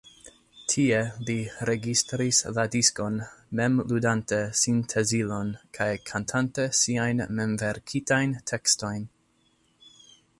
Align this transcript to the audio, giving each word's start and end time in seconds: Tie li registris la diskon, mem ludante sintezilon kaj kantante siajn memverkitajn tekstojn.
Tie 0.73 0.99
li 1.25 1.33
registris 1.69 2.39
la 2.55 2.63
diskon, 2.75 3.19
mem 3.59 3.75
ludante 3.91 4.39
sintezilon 4.61 5.51
kaj 5.79 5.89
kantante 6.13 6.65
siajn 6.79 7.23
memverkitajn 7.41 8.33
tekstojn. 8.53 9.05